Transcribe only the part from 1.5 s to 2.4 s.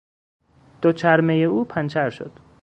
پنچر شد.